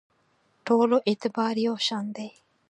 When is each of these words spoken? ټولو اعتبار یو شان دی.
ټولو 0.65 0.97
اعتبار 1.09 1.55
یو 1.67 1.75
شان 1.87 2.05
دی. 2.15 2.29